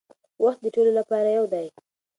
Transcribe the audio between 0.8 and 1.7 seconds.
لپاره یو دی.